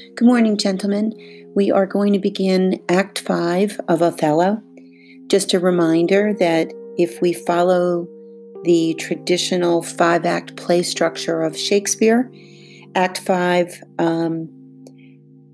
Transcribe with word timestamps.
Good 0.00 0.26
morning, 0.26 0.56
gentlemen. 0.56 1.12
We 1.54 1.70
are 1.70 1.84
going 1.84 2.14
to 2.14 2.18
begin 2.18 2.82
Act 2.88 3.18
5 3.18 3.80
of 3.86 4.00
Othello. 4.00 4.62
Just 5.26 5.52
a 5.52 5.60
reminder 5.60 6.32
that 6.38 6.72
if 6.96 7.20
we 7.20 7.34
follow 7.34 8.08
the 8.64 8.94
traditional 8.94 9.82
five 9.82 10.24
act 10.24 10.56
play 10.56 10.82
structure 10.82 11.42
of 11.42 11.54
Shakespeare, 11.54 12.32
Act 12.94 13.18
5 13.18 13.82
um, 13.98 14.48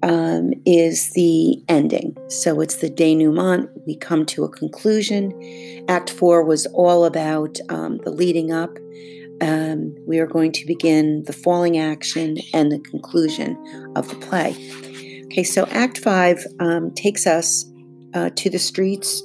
um, 0.06 0.52
is 0.64 1.10
the 1.10 1.62
ending. 1.68 2.16
So 2.28 2.60
it's 2.60 2.76
the 2.76 2.88
denouement. 2.88 3.68
We 3.86 3.96
come 3.96 4.24
to 4.26 4.44
a 4.44 4.48
conclusion. 4.48 5.84
Act 5.88 6.10
4 6.10 6.44
was 6.44 6.66
all 6.66 7.04
about 7.04 7.58
um, 7.68 7.98
the 7.98 8.10
leading 8.10 8.52
up 8.52 8.78
um, 9.40 9.94
we 10.06 10.18
are 10.18 10.26
going 10.26 10.52
to 10.52 10.66
begin 10.66 11.22
the 11.24 11.32
falling 11.32 11.78
action 11.78 12.38
and 12.54 12.72
the 12.72 12.78
conclusion 12.78 13.92
of 13.94 14.08
the 14.08 14.16
play. 14.16 14.52
Okay, 15.26 15.44
so 15.44 15.66
Act 15.66 15.98
5 15.98 16.46
um, 16.60 16.90
takes 16.94 17.26
us 17.26 17.64
uh, 18.14 18.30
to 18.36 18.48
the 18.48 18.58
streets 18.58 19.22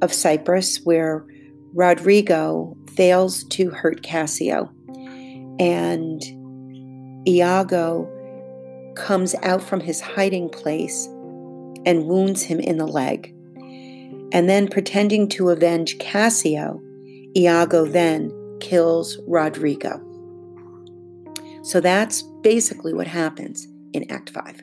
of 0.00 0.12
Cyprus 0.12 0.80
where 0.84 1.26
Rodrigo 1.74 2.76
fails 2.94 3.44
to 3.44 3.70
hurt 3.70 4.02
Cassio. 4.02 4.70
And 5.58 6.22
Iago 7.28 8.08
comes 8.94 9.34
out 9.42 9.62
from 9.62 9.80
his 9.80 10.00
hiding 10.00 10.48
place 10.48 11.06
and 11.84 12.06
wounds 12.06 12.42
him 12.42 12.60
in 12.60 12.76
the 12.78 12.86
leg. 12.86 13.34
And 14.34 14.48
then, 14.48 14.68
pretending 14.68 15.28
to 15.30 15.50
avenge 15.50 15.98
Cassio, 15.98 16.80
Iago 17.36 17.84
then 17.84 18.30
kills 18.60 19.18
Roderigo. 19.26 20.00
So 21.62 21.80
that's 21.80 22.22
basically 22.42 22.92
what 22.92 23.06
happens 23.06 23.68
in 23.92 24.10
Act 24.10 24.30
5. 24.30 24.62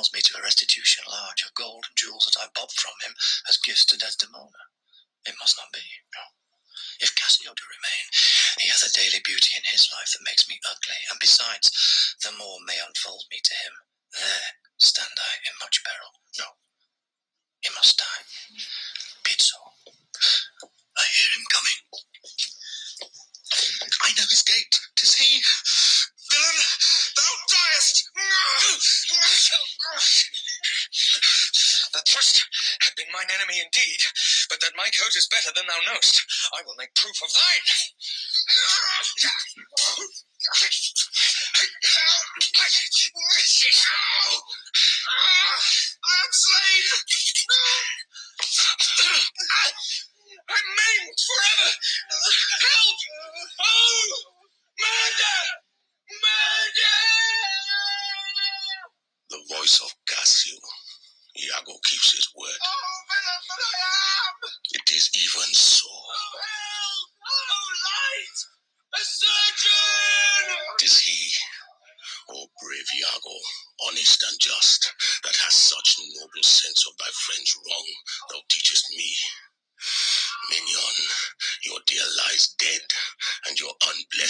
calls 0.00 0.14
me 0.14 0.22
to 0.22 0.38
a 0.38 0.46
restitution 0.46 1.04
large 1.10 1.42
of 1.42 1.52
gold 1.52 1.84
and 1.84 1.98
jewels 1.98 2.24
that 2.24 2.40
I 2.40 2.48
bobbed 2.54 2.78
from 2.78 2.94
him 3.04 3.12
as 3.50 3.58
gifts 3.58 3.84
to 3.90 3.98
Desdemona. 3.98 4.70
It 5.26 5.36
must 5.36 5.58
not 5.58 5.68
be, 5.74 5.84
no. 6.14 6.24
If 7.02 7.12
Cassio 7.18 7.52
do 7.52 7.66
remain, 7.68 8.06
he 8.62 8.72
hath 8.72 8.86
a 8.86 8.94
daily 8.94 9.20
beauty 9.20 9.58
in 9.58 9.66
his 9.68 9.90
life 9.92 10.14
that 10.14 10.24
makes 10.24 10.48
me 10.48 10.56
ugly, 10.64 10.96
and 11.10 11.18
besides, 11.20 11.68
the 12.24 12.32
more 12.38 12.62
may 12.64 12.78
unfold 12.80 13.28
me 13.30 13.42
to 13.42 13.54
him. 13.66 13.74
There 14.14 14.56
stand 14.78 15.12
I 15.18 15.32
in 15.44 15.58
much 15.60 15.84
peril. 15.84 16.16
No, 16.38 16.56
he 17.60 17.68
must 17.76 17.98
die. 17.98 18.24
Be 19.26 19.36
it 19.36 19.42
so. 19.42 19.69
I 21.00 21.06
hear 21.16 21.30
him 21.32 21.44
coming. 21.48 21.80
I 24.04 24.10
know 24.20 24.28
his 24.28 24.42
gait. 24.44 24.72
Tis 24.96 25.16
he. 25.16 25.40
Villain, 26.30 26.58
thou 27.16 27.32
diest! 27.48 27.96
That 31.94 32.06
first 32.08 32.44
had 32.84 32.94
been 32.96 33.10
mine 33.12 33.32
enemy 33.32 33.60
indeed, 33.64 34.00
but 34.48 34.60
that 34.60 34.76
my 34.76 34.90
coat 34.92 35.16
is 35.16 35.28
better 35.32 35.50
than 35.56 35.66
thou 35.66 35.80
knowest, 35.88 36.20
I 36.54 36.62
will 36.66 36.76
make 36.78 36.94
proof 36.94 37.16
of 37.24 37.32
thine. 37.32 37.66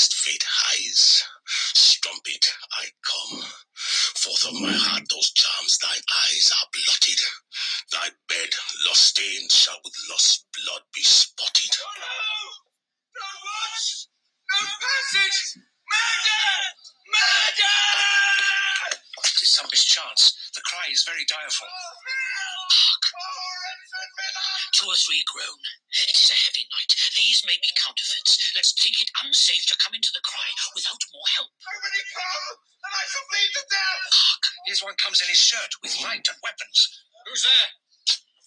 Fate 0.09 0.45
hies. 0.47 1.10
Counterfeits. 28.71 28.83
Think 28.83 29.01
it 29.03 29.11
unsafe 29.25 29.67
to 29.67 29.77
come 29.83 29.95
into 29.95 30.11
the 30.15 30.23
cry 30.23 30.49
without 30.75 31.03
more 31.13 31.29
help. 31.37 31.51
How 31.59 31.79
many 31.83 32.03
come? 32.15 32.57
And 32.81 32.95
I 32.95 33.05
shall 33.11 33.27
bleed 33.29 33.51
to 33.55 33.65
death! 33.71 34.05
Hark! 34.15 34.45
Here's 34.67 34.83
one 34.83 34.97
comes 35.03 35.21
in 35.21 35.29
his 35.29 35.41
shirt 35.41 35.73
with 35.83 35.99
light 36.01 36.25
and 36.25 36.39
weapons. 36.43 36.79
Who's 37.27 37.45
there? 37.45 37.69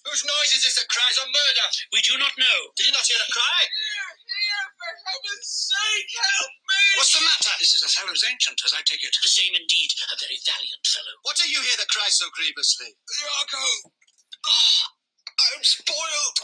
Whose 0.03 0.27
noise 0.27 0.51
is 0.51 0.67
this 0.67 0.75
that 0.75 0.91
cries 0.91 1.15
on 1.23 1.31
murder? 1.31 1.67
We 1.95 2.03
do 2.03 2.19
not 2.19 2.35
know. 2.35 2.57
Did 2.75 2.91
you 2.91 2.95
not 2.95 3.07
hear 3.07 3.15
the 3.23 3.31
cry? 3.31 3.59
Here, 3.63 4.11
here, 4.19 4.67
for 4.75 4.91
heaven's 4.99 5.47
sake, 5.47 6.11
help 6.11 6.51
me! 6.59 6.83
What's 6.99 7.15
the 7.15 7.23
matter? 7.23 7.55
This 7.55 7.71
is 7.71 7.87
Othello's 7.87 8.27
ancient, 8.27 8.59
as 8.67 8.75
I 8.75 8.83
take 8.83 8.99
it. 8.99 9.15
The 9.15 9.31
same 9.31 9.55
indeed. 9.55 9.95
A 10.11 10.19
very 10.19 10.35
valiant 10.43 10.83
fellow. 10.83 11.15
What 11.23 11.39
are 11.39 11.47
you 11.47 11.63
here 11.63 11.79
that 11.79 11.87
cries 11.87 12.19
so 12.19 12.27
grievously? 12.35 12.91
Iago! 12.91 13.63
Oh, 14.43 14.79
I'm 15.39 15.63
spoiled, 15.63 16.37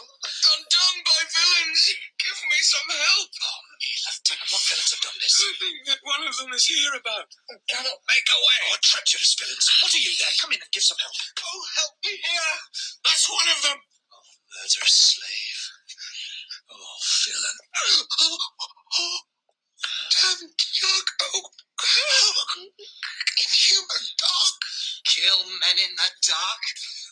undone 0.56 1.00
by 1.04 1.22
villains. 1.28 1.84
Give 2.16 2.40
me 2.40 2.60
some 2.64 2.90
help. 2.96 3.32
Oh, 3.44 3.69
me, 3.80 3.90
Lieutenant. 4.06 4.52
What 4.52 4.64
villains 4.68 4.92
have 4.92 5.04
done 5.04 5.20
this? 5.24 5.36
I 5.40 5.52
think 5.60 5.78
that 5.88 6.02
one 6.04 6.24
of 6.28 6.36
them 6.38 6.52
is 6.54 6.68
here 6.68 6.96
about 7.00 7.28
and 7.50 7.60
cannot 7.72 8.00
make 8.08 8.28
away. 8.30 8.58
Oh, 8.72 8.80
treacherous 8.84 9.36
villains. 9.40 9.68
What 9.84 9.96
are 9.96 10.04
you 10.04 10.14
there? 10.20 10.36
Come 10.44 10.54
in 10.54 10.62
and 10.62 10.74
give 10.76 10.84
some 10.84 11.00
help. 11.00 11.16
Oh, 11.40 11.64
help 11.80 11.94
me 12.04 12.14
here. 12.20 12.56
That's 13.08 13.28
one 13.32 13.50
of 13.56 13.60
them. 13.64 13.80
Oh, 13.80 14.30
murderous 14.52 14.98
slave. 15.16 15.62
Oh, 16.72 16.98
villain. 17.28 17.58
Oh, 17.80 18.38
oh, 19.00 19.20
damn 20.12 20.44
Iago. 20.44 21.32
Inhuman 23.40 24.06
dog. 24.20 24.56
Kill 25.08 25.40
men 25.48 25.78
in 25.80 25.94
the 25.96 26.10
dark. 26.28 26.64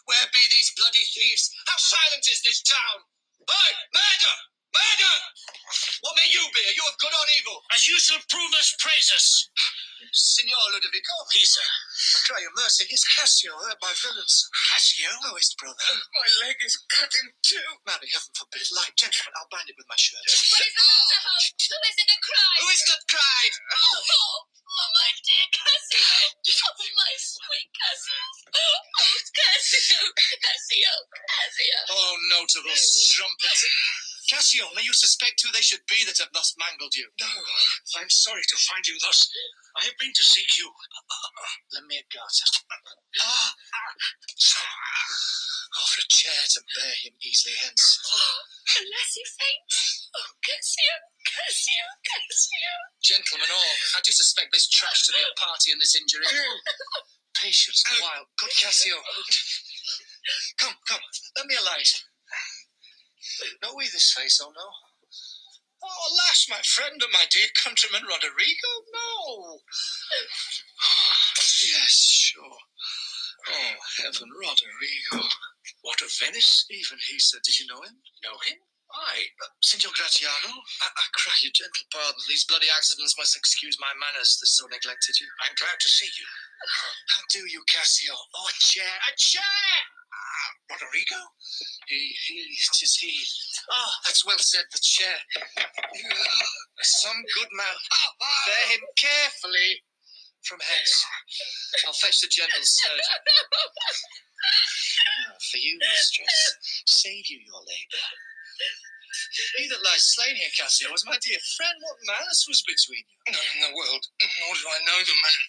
Where 0.05 0.27
be 0.33 0.43
these 0.51 0.71
bloody 0.77 1.05
thieves? 1.15 1.51
How 1.67 1.77
silent 1.79 2.27
is 2.31 2.43
this 2.43 2.61
town? 2.63 2.99
Hey, 3.47 3.71
murder! 3.93 4.35
Murder! 4.75 5.15
You? 6.77 6.85
Of 6.85 6.93
good 7.01 7.09
or 7.09 7.27
evil? 7.41 7.57
As 7.73 7.89
you 7.89 7.97
shall 7.97 8.21
prove 8.29 8.53
us 8.61 8.69
praises. 8.77 9.49
Signor 10.13 10.61
Lodovico. 10.77 11.17
Pisa. 11.33 11.65
Try 12.29 12.37
your 12.45 12.53
mercy. 12.53 12.85
Here's 12.85 13.01
Cassio, 13.17 13.49
uh, 13.57 13.65
hurt 13.65 13.81
by 13.81 13.89
villains. 13.97 14.45
Cassio? 14.53 15.09
Lowest 15.25 15.57
brother. 15.57 15.81
My 16.13 16.29
leg 16.45 16.57
is 16.61 16.77
cut 16.93 17.09
in 17.25 17.33
two. 17.41 17.65
Marry, 17.89 18.05
heaven 18.13 18.29
forbid. 18.37 18.61
Lie, 18.77 18.93
gentlemen, 18.93 19.33
I'll 19.41 19.49
bind 19.49 19.65
it 19.73 19.77
with 19.77 19.89
my 19.89 19.97
shirt. 19.97 20.21
What 20.21 20.37
is 20.37 20.53
the 20.53 20.77
matter, 20.77 21.19
Hum? 21.25 21.33
Ah. 21.33 21.41
Who 21.65 21.77
is 21.81 21.97
it 21.97 22.07
that 22.13 22.21
cried? 22.21 22.59
Who 22.61 22.67
is 22.69 22.83
that 22.93 23.01
cried? 23.09 23.53
Oh, 23.57 23.97
oh, 24.05 24.37
oh, 24.45 24.89
my 24.93 25.09
dear 25.25 25.47
Cassio. 25.57 26.05
Oh, 26.61 26.77
my 26.93 27.13
sweet 27.17 27.69
Cassio. 27.73 28.21
Oh, 28.53 28.77
Cassio, 29.33 30.01
Cassio, 30.13 30.93
Cassio. 31.09 31.79
Oh, 31.89 32.13
notable 32.37 32.77
strumpet. 32.77 33.59
Cassio, 34.27 34.67
may 34.75 34.83
you 34.83 34.91
suspect 34.91 35.39
who 35.39 35.51
they 35.55 35.63
should 35.63 35.87
be 35.87 36.03
that 36.03 36.19
have 36.19 36.35
thus 36.35 36.51
mangled 36.59 36.91
you? 36.99 37.07
No, 37.15 37.31
I'm 37.95 38.11
sorry 38.11 38.43
to 38.43 38.57
find 38.67 38.83
you 38.83 38.99
thus. 38.99 39.31
I 39.79 39.87
have 39.87 39.95
been 39.95 40.11
to 40.11 40.23
seek 40.23 40.59
you. 40.59 40.67
Lend 41.71 41.87
me 41.87 41.95
a 41.95 42.05
garter. 42.11 42.47
Ah! 43.23 43.55
So, 44.35 44.59
offer 44.59 46.01
a 46.03 46.07
chair 46.11 46.41
to 46.43 46.59
bear 46.75 46.93
him 47.07 47.15
easily 47.23 47.55
hence. 47.63 48.03
Unless 48.75 49.15
you 49.15 49.25
faint. 49.31 49.71
Oh, 50.11 50.29
Cassio, 50.43 50.95
Cassio, 51.23 51.85
Cassio. 52.03 52.73
Gentlemen 52.99 53.47
all, 53.47 53.75
I 53.95 54.03
do 54.03 54.11
suspect 54.11 54.51
this 54.51 54.67
trash 54.67 55.07
to 55.07 55.15
be 55.15 55.23
a 55.23 55.31
party 55.39 55.71
in 55.71 55.79
this 55.79 55.95
injury. 55.95 56.27
Patience, 57.39 57.79
a 57.87 58.03
while. 58.03 58.27
Good 58.35 58.51
Cassio. 58.59 58.97
Come, 60.59 60.75
come, 60.83 60.99
let 61.37 61.47
me 61.47 61.55
a 61.55 61.63
light. 61.63 61.87
Know 63.61 63.73
we 63.75 63.85
this 63.85 64.13
face, 64.13 64.39
oh 64.41 64.51
no? 64.55 64.67
Oh, 65.83 65.99
alas, 66.09 66.47
my 66.49 66.61
friend 66.65 66.97
and 66.97 67.13
my 67.13 67.25
dear 67.29 67.47
countryman 67.63 68.01
Roderigo, 68.01 68.71
no. 68.93 69.61
yes, 71.69 71.93
sure. 71.93 72.57
Oh, 73.47 73.75
heaven, 74.01 74.29
Roderigo. 74.33 75.29
What 75.83 76.01
of 76.01 76.11
Venice? 76.19 76.65
Even 76.69 76.97
he 77.07 77.19
said, 77.19 77.41
did 77.45 77.59
you 77.59 77.67
know 77.67 77.81
him? 77.81 77.95
Know 78.25 78.37
him? 78.43 78.57
I. 78.87 79.27
Uh, 79.43 79.51
Signor 79.61 79.91
Gratiano, 79.93 80.51
I, 80.81 80.87
I 80.87 81.05
cry 81.13 81.35
you 81.43 81.51
gentle 81.51 81.87
pardon. 81.91 82.23
These 82.27 82.45
bloody 82.47 82.67
accidents 82.71 83.15
must 83.19 83.35
excuse 83.35 83.77
my 83.79 83.91
manners 83.99 84.39
that 84.39 84.47
so 84.47 84.65
neglected 84.67 85.19
you. 85.19 85.27
I'm 85.43 85.55
glad 85.59 85.77
to 85.79 85.89
see 85.89 86.07
you. 86.07 86.25
How 87.11 87.21
do 87.29 87.43
you, 87.51 87.61
Cassio? 87.67 88.15
Oh, 88.15 88.47
a 88.47 88.55
chair, 88.59 88.87
a 88.87 89.13
chair! 89.15 89.96
Ah, 90.47 90.53
Roderigo? 90.71 91.19
He, 91.87 92.15
he, 92.27 92.55
tis 92.73 92.95
he. 92.97 93.13
Ah, 93.71 93.91
that's 94.05 94.25
well 94.25 94.37
said, 94.39 94.63
the 94.71 94.79
chair. 94.81 95.15
Ah, 95.35 96.83
Some 96.83 97.17
good 97.35 97.49
man. 97.51 97.75
Bear 98.47 98.67
him 98.77 98.83
carefully 98.97 99.83
from 100.43 100.59
hence. 100.63 101.05
I'll 101.87 101.93
fetch 101.93 102.21
the 102.21 102.27
general's 102.31 102.71
surgeon. 102.79 103.03
Ah, 103.03 103.19
For 105.51 105.57
you, 105.59 105.77
mistress, 105.79 106.83
save 106.87 107.27
you 107.29 107.39
your 107.45 107.59
labour. 107.61 108.07
He 109.57 109.67
that 109.67 109.83
lies 109.83 110.13
slain 110.13 110.35
here, 110.35 110.49
Cassio, 110.55 110.91
was 110.91 111.03
my 111.05 111.17
dear 111.23 111.39
friend. 111.57 111.73
What 111.81 111.97
malice 112.05 112.45
was 112.47 112.61
between 112.63 113.01
you? 113.01 113.33
None 113.33 113.49
in 113.57 113.61
the 113.65 113.73
world, 113.75 114.05
nor 114.21 114.53
do 114.55 114.67
I 114.69 114.79
know 114.85 114.99
the 115.03 115.15
man. 115.17 115.41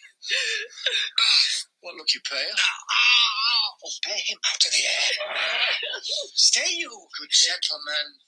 What 1.80 1.94
look 1.96 2.14
you 2.14 2.20
pale? 2.24 2.56
Oh, 3.84 3.94
bear 4.04 4.18
him 4.26 4.38
out 4.42 4.64
of 4.66 4.72
the 4.72 4.84
air. 4.84 5.12
Stay 6.34 6.70
you, 6.74 6.90
good 7.18 7.30
gentleman. 7.30 8.18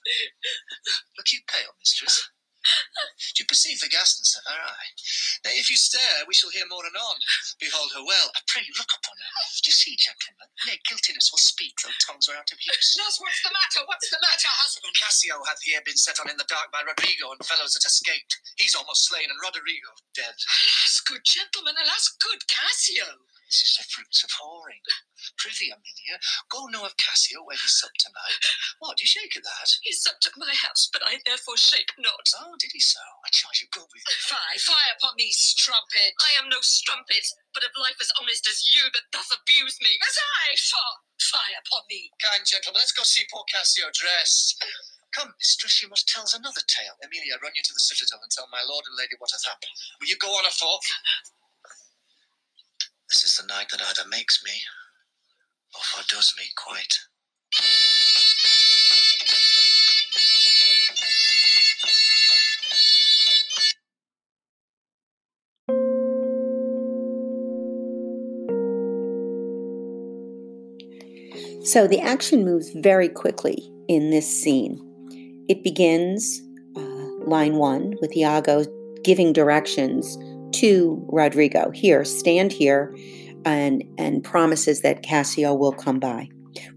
Look 1.18 1.32
you 1.32 1.40
pale, 1.48 1.74
mistress. 1.80 2.30
Do 2.60 3.40
you 3.40 3.48
perceive 3.48 3.80
the 3.80 3.88
ghastness 3.88 4.36
of 4.36 4.44
her 4.44 4.60
eye? 4.60 4.90
Nay, 5.48 5.56
if 5.56 5.72
you 5.72 5.80
stare, 5.80 6.28
we 6.28 6.36
shall 6.36 6.52
hear 6.52 6.68
more 6.68 6.84
anon. 6.84 7.18
Behold 7.56 7.88
her 7.96 8.04
well. 8.04 8.28
I 8.36 8.44
pray 8.52 8.60
you, 8.62 8.74
look 8.76 8.92
upon 8.92 9.16
her. 9.16 9.32
Do 9.64 9.72
you 9.72 9.76
see, 9.76 9.96
gentlemen? 9.96 10.44
Nay, 10.68 10.76
guiltiness 10.84 11.32
will 11.32 11.40
speak, 11.40 11.72
though 11.80 11.96
tongues 12.04 12.28
are 12.28 12.36
out 12.36 12.52
of 12.52 12.60
use. 12.60 13.00
Nurse, 13.00 13.16
what's 13.16 13.40
the 13.42 13.50
matter? 13.56 13.80
What's 13.88 14.12
the 14.12 14.20
matter, 14.20 14.50
husband? 14.60 14.92
Cassio 14.92 15.40
hath 15.48 15.64
here 15.64 15.80
been 15.88 15.96
set 15.96 16.20
on 16.20 16.28
in 16.28 16.36
the 16.36 16.48
dark 16.52 16.68
by 16.68 16.84
Rodrigo 16.84 17.32
and 17.32 17.40
fellows 17.48 17.72
that 17.74 17.88
escaped. 17.88 18.36
He's 18.60 18.76
almost 18.76 19.08
slain, 19.08 19.32
and 19.32 19.40
Rodrigo 19.40 19.90
dead. 20.12 20.36
Alas, 20.36 21.00
good 21.08 21.24
gentleman, 21.24 21.80
alas, 21.80 22.12
good 22.20 22.44
Cassio. 22.44 23.08
This 23.50 23.66
is 23.66 23.74
the 23.82 23.90
fruits 23.90 24.22
of 24.22 24.30
whoring. 24.38 24.78
Prithee, 25.34 25.74
Emilia, 25.74 26.22
go 26.46 26.70
know 26.70 26.86
of 26.86 26.94
Cassio 26.94 27.42
where 27.42 27.58
he 27.58 27.66
supped 27.66 27.98
tonight. 27.98 28.38
What, 28.78 28.94
do 28.94 29.02
you 29.02 29.10
shake 29.10 29.34
at 29.34 29.42
that? 29.42 29.68
He 29.82 29.90
supped 29.90 30.22
at 30.30 30.38
my 30.38 30.54
house, 30.54 30.86
but 30.86 31.02
I 31.02 31.18
therefore 31.26 31.58
shake 31.58 31.90
not. 31.98 32.30
Oh, 32.38 32.54
did 32.62 32.70
he 32.70 32.78
so? 32.78 33.02
I 33.26 33.28
charge 33.34 33.58
you 33.58 33.68
go 33.74 33.82
with 33.82 34.06
me. 34.06 34.14
Fie, 34.22 34.62
fie 34.62 34.94
upon 34.94 35.18
me, 35.18 35.34
strumpet. 35.34 36.14
I 36.22 36.38
am 36.38 36.46
no 36.46 36.62
strumpet, 36.62 37.26
but 37.50 37.66
of 37.66 37.74
life 37.74 37.98
as 37.98 38.14
honest 38.22 38.46
as 38.46 38.62
you 38.70 38.86
that 38.94 39.10
thus 39.10 39.34
abuse 39.34 39.82
me. 39.82 39.98
As 39.98 40.14
I, 40.14 40.54
fie, 40.54 40.96
fie 41.18 41.54
upon 41.58 41.82
me. 41.90 42.14
Kind 42.22 42.46
gentlemen, 42.46 42.78
let's 42.78 42.94
go 42.94 43.02
see 43.02 43.26
poor 43.34 43.42
Cassio 43.50 43.90
dressed. 43.90 44.62
Come, 45.10 45.34
mistress, 45.42 45.82
you 45.82 45.90
must 45.90 46.06
tell 46.06 46.22
us 46.22 46.38
another 46.38 46.62
tale. 46.70 46.94
Emilia, 47.02 47.34
run 47.42 47.50
you 47.58 47.66
to 47.66 47.74
the 47.74 47.82
citadel 47.82 48.22
and 48.22 48.30
tell 48.30 48.46
my 48.54 48.62
lord 48.62 48.86
and 48.86 48.94
lady 48.94 49.18
what 49.18 49.34
hath 49.34 49.42
happened. 49.42 49.74
Will 49.98 50.06
you 50.06 50.18
go 50.22 50.30
on 50.38 50.46
a 50.46 50.54
forth? 50.54 50.86
This 53.12 53.24
is 53.24 53.36
the 53.38 53.46
night 53.52 53.66
that 53.72 53.82
either 53.82 54.08
makes 54.08 54.40
me 54.44 54.52
or 55.74 55.80
fordoes 55.82 56.32
me 56.38 56.44
quite. 56.56 56.94
So 71.64 71.88
the 71.88 72.00
action 72.00 72.44
moves 72.44 72.70
very 72.76 73.08
quickly 73.08 73.72
in 73.88 74.10
this 74.10 74.28
scene. 74.28 74.78
It 75.48 75.64
begins, 75.64 76.40
uh, 76.76 76.80
line 77.26 77.56
one, 77.56 77.96
with 78.00 78.16
Iago 78.16 78.64
giving 79.02 79.32
directions 79.32 80.16
to 80.60 81.04
Rodrigo. 81.08 81.70
Here, 81.70 82.04
stand 82.04 82.52
here, 82.52 82.94
and 83.44 83.82
and 83.98 84.22
promises 84.22 84.82
that 84.82 85.02
Cassio 85.02 85.54
will 85.54 85.72
come 85.72 85.98
by. 85.98 86.28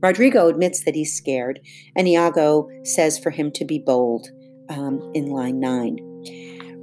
Rodrigo 0.02 0.48
admits 0.48 0.86
that 0.86 0.96
he's 0.96 1.16
scared, 1.16 1.60
and 1.96 2.08
Iago 2.08 2.70
says 2.84 3.20
for 3.20 3.32
him 3.32 3.52
to 3.52 3.66
be 3.66 3.80
bold 3.80 4.28
um, 4.70 5.12
in 5.14 5.28
line 5.28 5.60
nine. 5.60 5.98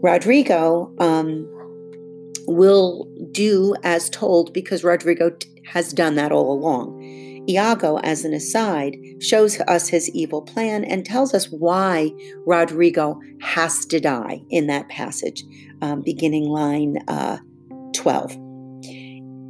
Rodrigo 0.02 0.92
um, 0.98 1.46
will 2.46 3.06
do 3.32 3.74
as 3.84 4.10
told 4.10 4.52
because 4.52 4.82
Rodrigo 4.82 5.30
t- 5.30 5.48
has 5.66 5.92
done 5.92 6.14
that 6.16 6.32
all 6.32 6.52
along. 6.52 6.98
Iago, 7.50 7.96
as 7.98 8.24
an 8.24 8.32
aside, 8.32 8.96
shows 9.20 9.60
us 9.60 9.88
his 9.88 10.08
evil 10.10 10.42
plan 10.42 10.84
and 10.84 11.04
tells 11.04 11.34
us 11.34 11.46
why 11.46 12.12
Rodrigo 12.46 13.20
has 13.40 13.84
to 13.86 14.00
die 14.00 14.42
in 14.50 14.66
that 14.68 14.88
passage, 14.88 15.44
um, 15.82 16.02
beginning 16.02 16.44
line 16.44 16.98
uh, 17.08 17.38
12. 17.94 18.36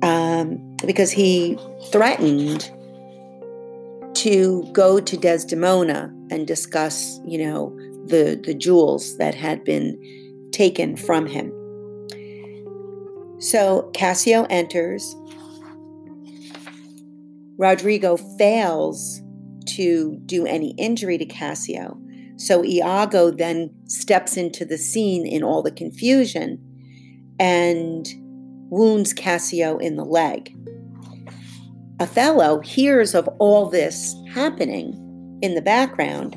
Um, 0.03 0.77
because 0.87 1.11
he 1.11 1.59
threatened 1.93 2.71
to 4.15 4.69
go 4.73 5.01
to 5.01 5.17
Desdemona 5.17 6.13
and 6.31 6.47
discuss, 6.47 7.21
you 7.25 7.47
know, 7.47 7.77
the, 8.07 8.41
the 8.43 8.55
jewels 8.55 9.17
that 9.19 9.35
had 9.35 9.63
been 9.65 10.49
taken 10.53 10.97
from 10.97 11.27
him. 11.27 11.53
So 13.41 13.91
Cassio 13.95 14.47
enters. 14.51 15.17
Rodrigo 17.61 18.17
fails 18.17 19.21
to 19.67 20.19
do 20.25 20.47
any 20.47 20.71
injury 20.79 21.19
to 21.19 21.27
Cassio. 21.27 22.01
So 22.39 22.65
Iago 22.65 23.31
then 23.31 23.71
steps 23.87 24.39
into 24.39 24.65
the 24.65 24.79
scene 24.79 25.27
in 25.27 25.43
all 25.43 25.63
the 25.63 25.71
confusion 25.71 26.59
and 27.39 28.09
wounds 28.71 29.13
Cassio 29.13 29.77
in 29.77 29.97
the 29.97 30.07
leg. 30.07 30.57
Othello 32.01 32.61
hears 32.61 33.15
of 33.15 33.29
all 33.39 33.69
this 33.69 34.15
happening 34.33 35.39
in 35.43 35.55
the 35.55 35.61
background 35.61 36.37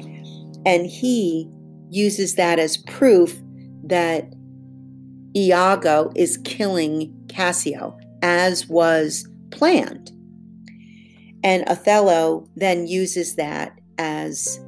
and 0.65 0.86
he 0.88 1.50
uses 1.89 2.36
that 2.36 2.60
as 2.60 2.75
proof 2.75 3.39
that 3.86 4.25
Iago 5.38 6.12
is 6.18 6.38
killing 6.44 7.13
Cassio, 7.30 7.98
as 8.22 8.68
was 8.68 9.25
planned. 9.51 10.12
And 11.43 11.67
Othello 11.67 12.47
then 12.55 12.88
uses 12.88 13.35
that 13.35 13.79
as 13.97 14.59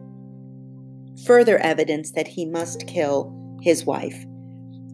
further 1.26 1.58
evidence 1.60 2.12
that 2.12 2.28
he 2.28 2.46
must 2.46 2.86
kill 2.88 3.34
his 3.62 3.86
wife 3.86 4.26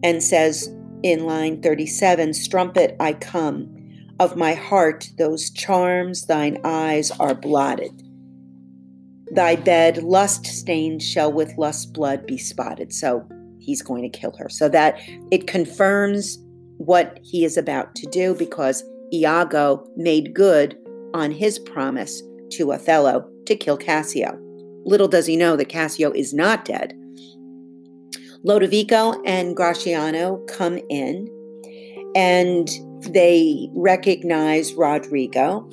and 0.02 0.22
says 0.22 0.72
in 1.02 1.26
line 1.26 1.60
37 1.60 2.32
Strumpet, 2.34 2.96
I 3.00 3.12
come. 3.14 3.78
Of 4.20 4.36
my 4.36 4.54
heart, 4.54 5.08
those 5.18 5.50
charms 5.50 6.26
thine 6.26 6.58
eyes 6.64 7.10
are 7.12 7.34
blotted. 7.34 7.90
Thy 9.32 9.56
bed, 9.56 10.02
lust 10.02 10.46
stained, 10.46 11.02
shall 11.02 11.32
with 11.32 11.56
lust 11.58 11.92
blood 11.92 12.26
be 12.26 12.38
spotted. 12.38 12.92
So 12.92 13.26
he's 13.58 13.82
going 13.82 14.02
to 14.02 14.18
kill 14.18 14.36
her. 14.38 14.48
So 14.48 14.68
that 14.68 15.00
it 15.32 15.46
confirms 15.46 16.38
what 16.76 17.18
he 17.22 17.44
is 17.44 17.56
about 17.56 17.94
to 17.96 18.06
do 18.10 18.34
because 18.34 18.84
Iago 19.12 19.84
made 19.96 20.34
good 20.34 20.76
on 21.14 21.30
his 21.30 21.58
promise 21.58 22.22
to 22.50 22.72
Othello 22.72 23.28
to 23.46 23.56
kill 23.56 23.76
Cassio. 23.76 24.38
Little 24.84 25.08
does 25.08 25.26
he 25.26 25.36
know 25.36 25.56
that 25.56 25.68
Cassio 25.68 26.10
is 26.12 26.34
not 26.34 26.64
dead. 26.64 26.94
Lodovico 28.44 29.20
and 29.24 29.56
Gratiano 29.56 30.44
come 30.48 30.78
in 30.88 31.28
and 32.14 32.68
they 33.12 33.68
recognize 33.74 34.74
Rodrigo. 34.74 35.68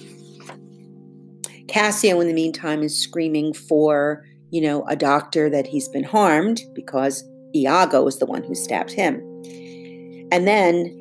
Cassio, 1.68 2.20
in 2.20 2.28
the 2.28 2.34
meantime, 2.34 2.84
is 2.84 2.98
screaming 2.98 3.54
for, 3.54 4.26
you 4.52 4.62
know, 4.62 4.86
a 4.88 4.96
doctor 4.96 5.50
that 5.50 5.68
he's 5.68 5.88
been 5.90 6.04
harmed 6.04 6.62
because 6.74 7.24
Iago 7.56 8.08
is 8.08 8.18
the 8.18 8.26
one 8.26 8.44
who 8.44 8.56
stabbed 8.56 8.92
him. 8.92 9.16
And 10.32 10.48
then 10.48 10.96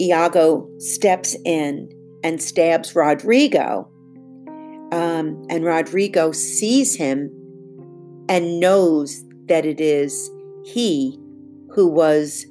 Iago 0.00 0.68
steps 0.78 1.36
in 1.44 1.88
and 2.26 2.42
stabs 2.42 2.96
Rodrigo. 2.96 3.88
Um, 4.90 5.46
and 5.48 5.64
Rodrigo 5.64 6.32
sees 6.32 6.96
him 6.96 7.30
and 8.28 8.58
knows 8.58 9.24
that 9.46 9.64
it 9.64 9.80
is 9.80 10.28
he 10.64 11.16
who 11.70 11.86
was 11.86 12.44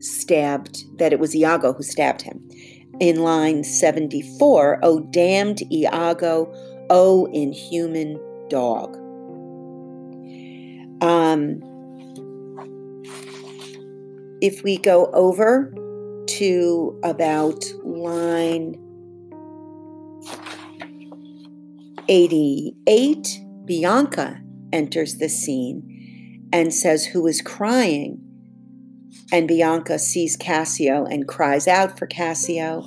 stabbed, 0.00 0.78
that 0.98 1.12
it 1.12 1.20
was 1.20 1.36
Iago 1.36 1.74
who 1.74 1.82
stabbed 1.82 2.22
him. 2.22 2.40
In 3.00 3.22
line 3.22 3.64
74, 3.64 4.80
O 4.82 5.00
damned 5.00 5.60
Iago, 5.70 6.50
O 6.88 7.26
inhuman 7.26 8.18
dog. 8.48 8.96
Um, 11.02 11.60
if 14.40 14.62
we 14.62 14.78
go 14.78 15.10
over 15.12 15.70
to 16.28 16.98
about 17.02 17.62
line 17.84 18.74
88, 22.08 23.40
Bianca 23.64 24.40
enters 24.72 25.16
the 25.16 25.28
scene 25.28 26.48
and 26.52 26.72
says, 26.72 27.06
Who 27.06 27.26
is 27.26 27.42
crying? 27.42 28.24
And 29.30 29.46
Bianca 29.46 29.98
sees 29.98 30.36
Cassio 30.36 31.04
and 31.04 31.28
cries 31.28 31.68
out 31.68 31.98
for 31.98 32.06
Cassio. 32.06 32.86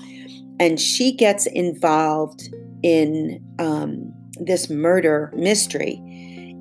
And 0.59 0.79
she 0.79 1.11
gets 1.11 1.45
involved 1.45 2.49
in 2.83 3.43
um, 3.59 4.11
this 4.39 4.69
murder 4.69 5.31
mystery. 5.35 6.01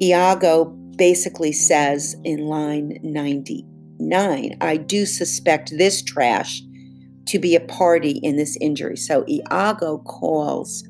Iago 0.03 0.67
basically 0.97 1.53
says 1.53 2.15
in 2.25 2.47
line 2.47 2.99
99, 3.03 4.57
I 4.61 4.77
do 4.77 5.07
suspect 5.07 5.73
this 5.77 6.03
trash 6.03 6.63
to 7.27 7.39
be 7.39 7.55
a 7.55 7.61
party 7.61 8.21
in 8.23 8.37
this 8.37 8.57
injury. 8.61 8.97
So 8.97 9.25
Iago 9.29 9.99
calls 9.99 10.85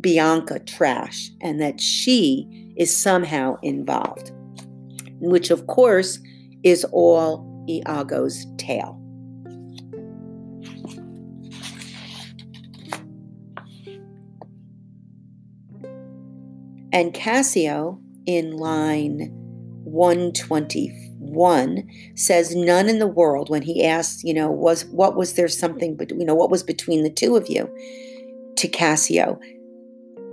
Bianca 0.00 0.60
trash 0.60 1.30
and 1.40 1.60
that 1.60 1.80
she 1.80 2.46
is 2.76 2.96
somehow 2.96 3.56
involved, 3.62 4.30
which 5.20 5.50
of 5.50 5.66
course 5.66 6.20
is 6.62 6.84
all 6.92 7.66
Iago's 7.68 8.46
tale. 8.56 8.94
And 16.92 17.12
Cassio 17.14 18.00
in 18.26 18.56
line 18.56 19.30
121 19.84 21.88
says 22.14 22.54
none 22.54 22.88
in 22.88 22.98
the 22.98 23.06
world 23.06 23.50
when 23.50 23.62
he 23.62 23.84
asks, 23.84 24.24
you 24.24 24.34
know, 24.34 24.50
was 24.50 24.84
what 24.86 25.16
was 25.16 25.34
there 25.34 25.48
something 25.48 25.96
but 25.96 26.10
you 26.10 26.24
know 26.24 26.34
what 26.34 26.50
was 26.50 26.62
between 26.62 27.04
the 27.04 27.10
two 27.10 27.36
of 27.36 27.48
you 27.48 27.70
to 28.56 28.68
Cassio 28.68 29.38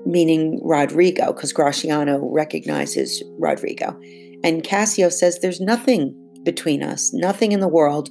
meaning 0.06 0.60
Rodrigo, 0.64 1.34
because 1.34 1.54
Gratiano 1.54 2.20
recognizes 2.32 3.24
Rodrigo. 3.40 4.00
And 4.44 4.64
Cassio 4.64 5.10
says, 5.10 5.40
There's 5.40 5.60
nothing 5.60 6.16
between 6.44 6.84
us, 6.84 7.12
nothing 7.14 7.52
in 7.52 7.60
the 7.60 7.68
world, 7.68 8.10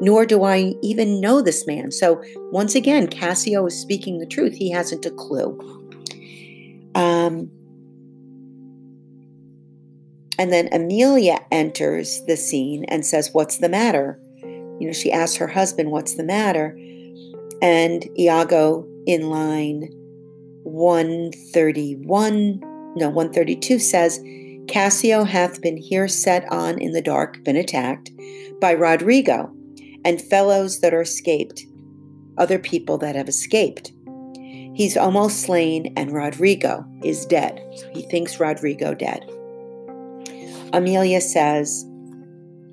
nor 0.00 0.26
do 0.26 0.42
I 0.42 0.74
even 0.82 1.20
know 1.20 1.40
this 1.40 1.66
man. 1.66 1.92
So 1.92 2.22
once 2.50 2.74
again, 2.74 3.06
Cassio 3.06 3.66
is 3.66 3.80
speaking 3.80 4.18
the 4.18 4.26
truth. 4.26 4.54
He 4.54 4.70
hasn't 4.70 5.06
a 5.06 5.10
clue. 5.10 5.58
Um, 6.94 7.50
and 10.38 10.52
then 10.52 10.68
Amelia 10.72 11.38
enters 11.50 12.22
the 12.26 12.36
scene 12.36 12.84
and 12.88 13.06
says, 13.06 13.30
What's 13.32 13.58
the 13.58 13.68
matter? 13.68 14.20
You 14.42 14.88
know, 14.88 14.92
she 14.92 15.12
asks 15.12 15.36
her 15.36 15.46
husband, 15.46 15.90
What's 15.90 16.16
the 16.16 16.24
matter? 16.24 16.76
And 17.62 18.06
Iago, 18.18 18.86
in 19.06 19.30
line 19.30 19.88
131, 20.66 22.60
no, 22.96 23.08
132 23.08 23.78
says, 23.78 24.20
Cassio 24.68 25.22
hath 25.24 25.62
been 25.62 25.76
here 25.76 26.08
set 26.08 26.44
on 26.50 26.78
in 26.78 26.90
the 26.92 27.00
dark, 27.00 27.44
been 27.44 27.56
attacked 27.56 28.10
by 28.60 28.72
Rodrigo 28.72 29.52
and 30.04 30.20
fellows 30.20 30.80
that 30.80 30.92
are 30.92 31.02
escaped, 31.02 31.64
other 32.36 32.58
people 32.58 32.98
that 32.98 33.14
have 33.14 33.28
escaped. 33.28 33.92
He's 34.74 34.96
almost 34.96 35.40
slain, 35.42 35.92
and 35.96 36.12
Rodrigo 36.12 36.84
is 37.02 37.24
dead. 37.26 37.60
So 37.76 37.88
he 37.90 38.02
thinks 38.02 38.40
Rodrigo 38.40 38.92
dead. 38.92 39.24
Amelia 40.72 41.20
says, 41.20 41.84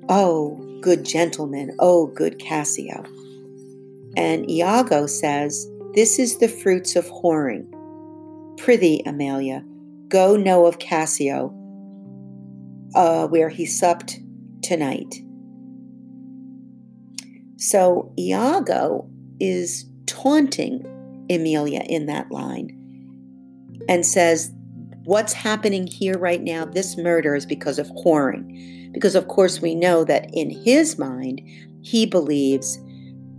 Oh, 0.08 0.60
good 0.82 1.04
gentleman, 1.04 1.74
oh, 1.78 2.08
good 2.08 2.38
Cassio. 2.38 3.04
And 4.16 4.50
Iago 4.50 5.06
says, 5.06 5.66
This 5.94 6.18
is 6.18 6.38
the 6.38 6.48
fruits 6.48 6.94
of 6.94 7.06
whoring. 7.06 7.73
Prithee, 8.56 9.02
Amelia, 9.06 9.64
go 10.08 10.36
know 10.36 10.66
of 10.66 10.78
Cassio, 10.78 11.52
uh, 12.94 13.26
where 13.28 13.48
he 13.48 13.66
supped 13.66 14.20
tonight. 14.62 15.14
So 17.56 18.12
Iago 18.18 19.08
is 19.40 19.86
taunting 20.06 20.84
Amelia 21.30 21.82
in 21.88 22.06
that 22.06 22.30
line 22.30 22.80
and 23.88 24.04
says, 24.04 24.52
What's 25.04 25.34
happening 25.34 25.86
here 25.86 26.16
right 26.18 26.42
now? 26.42 26.64
This 26.64 26.96
murder 26.96 27.34
is 27.34 27.44
because 27.44 27.78
of 27.78 27.88
whoring. 27.88 28.90
Because, 28.92 29.14
of 29.14 29.28
course, 29.28 29.60
we 29.60 29.74
know 29.74 30.02
that 30.04 30.30
in 30.32 30.48
his 30.48 30.98
mind, 30.98 31.42
he 31.82 32.06
believes 32.06 32.78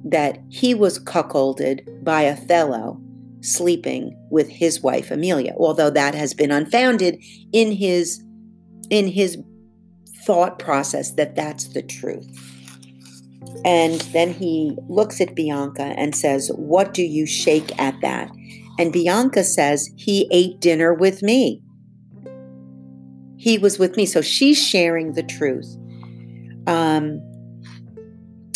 that 0.04 0.38
he 0.50 0.76
was 0.76 1.00
cuckolded 1.00 2.04
by 2.04 2.28
Othello 2.28 3.02
sleeping 3.46 4.18
with 4.30 4.50
his 4.50 4.82
wife 4.82 5.12
Amelia, 5.12 5.54
although 5.58 5.90
that 5.90 6.16
has 6.16 6.34
been 6.34 6.52
unfounded 6.52 7.24
in 7.52 7.72
his 7.72 8.24
in 8.90 9.08
his 9.08 9.38
thought 10.26 10.60
process 10.60 11.12
that 11.12 11.36
that's 11.36 11.70
the 11.70 11.82
truth. 11.82 12.28
And 13.64 14.02
then 14.14 14.32
he 14.34 14.78
looks 14.88 15.22
at 15.22 15.36
Bianca 15.36 15.94
and 15.98 16.16
says, 16.16 16.50
"What 16.56 16.94
do 16.94 17.04
you 17.04 17.26
shake 17.26 17.78
at 17.80 17.96
that?" 18.02 18.32
And 18.78 18.92
Bianca 18.92 19.44
says, 19.44 19.92
"He 19.96 20.28
ate 20.32 20.60
dinner 20.60 20.94
with 20.94 21.24
me. 21.24 21.62
He 23.38 23.58
was 23.58 23.80
with 23.80 23.98
me." 23.98 24.06
So 24.06 24.22
she's 24.22 24.62
sharing 24.62 25.14
the 25.14 25.24
truth. 25.24 25.78
Um, 26.68 27.22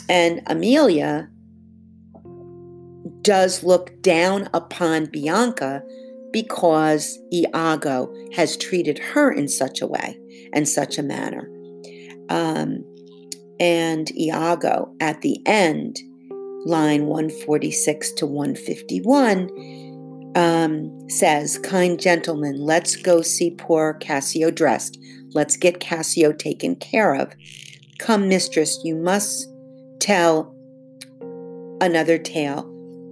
and 0.10 0.41
Amelia 0.48 1.29
does 3.29 3.63
look 3.63 4.01
down 4.01 4.50
upon 4.55 5.05
Bianca 5.05 5.83
because 6.31 7.19
Iago 7.31 8.12
has 8.33 8.57
treated 8.57 8.98
her 8.98 9.31
in 9.31 9.48
such 9.48 9.83
a 9.83 9.88
way 9.88 10.19
and 10.51 10.67
such 10.67 10.98
a 10.98 11.03
manner. 11.03 11.48
Um, 12.29 12.83
and 13.59 14.09
Iago 14.17 14.91
at 15.00 15.21
the 15.21 15.39
end, 15.45 16.00
line 16.65 17.05
146 17.05 18.13
to 18.13 18.25
151, 18.25 20.33
um, 20.36 21.07
says, 21.07 21.59
Kind 21.59 22.00
gentlemen, 22.00 22.59
let's 22.59 22.95
go 22.95 23.21
see 23.21 23.51
poor 23.51 23.93
Cassio 23.93 24.50
dressed. 24.50 24.98
Let's 25.36 25.55
get 25.55 25.79
Cassio 25.79 26.31
taken 26.31 26.77
care 26.77 27.13
of. 27.13 27.31
Come, 28.00 28.27
mistress, 28.27 28.81
you 28.83 28.95
must 28.95 29.48
tell 30.00 30.51
another 31.79 32.17
tale 32.17 32.68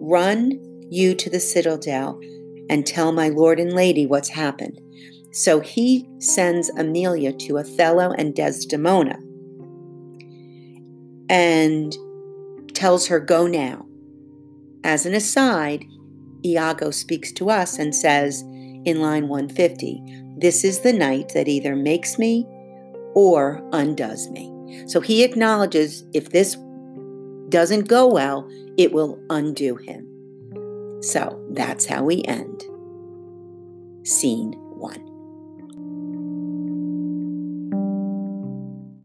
Run 0.09 0.61
you 0.89 1.13
to 1.15 1.29
the 1.29 1.39
citadel 1.41 2.17
and 2.69 2.85
tell 2.85 3.11
my 3.11 3.27
lord 3.27 3.59
and 3.59 3.73
lady 3.73 4.05
what's 4.05 4.29
happened. 4.29 4.79
So 5.33 5.59
he 5.59 6.07
sends 6.19 6.69
Amelia 6.69 7.33
to 7.33 7.57
Othello 7.57 8.11
and 8.17 8.33
Desdemona 8.33 9.19
and 11.29 11.93
tells 12.73 13.07
her, 13.07 13.19
Go 13.19 13.47
now. 13.47 13.85
As 14.85 15.05
an 15.05 15.13
aside, 15.13 15.83
Iago 16.45 16.91
speaks 16.91 17.33
to 17.33 17.49
us 17.49 17.77
and 17.77 17.93
says 17.93 18.43
in 18.85 19.01
line 19.01 19.27
150, 19.27 20.01
This 20.37 20.63
is 20.63 20.79
the 20.79 20.93
night 20.93 21.33
that 21.33 21.49
either 21.49 21.75
makes 21.75 22.17
me 22.17 22.47
or 23.13 23.61
undoes 23.73 24.29
me. 24.29 24.85
So 24.87 25.01
he 25.01 25.25
acknowledges 25.25 26.05
if 26.13 26.29
this 26.29 26.55
doesn't 27.49 27.87
go 27.87 28.07
well, 28.07 28.49
it 28.77 28.91
will 28.91 29.19
undo 29.29 29.75
him. 29.75 30.07
So 31.01 31.43
that's 31.51 31.85
how 31.85 32.03
we 32.03 32.23
end. 32.23 32.63
Scene. 34.05 34.53